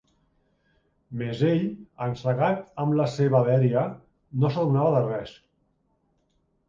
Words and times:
Més 1.19 1.43
ell, 1.49 1.67
encegat 2.05 2.63
amb 2.85 2.97
la 3.01 3.07
seva 3.17 3.43
dèria, 3.51 3.85
no 4.45 4.53
s'adonava 4.57 4.97
de 5.05 5.05
res. 5.13 5.37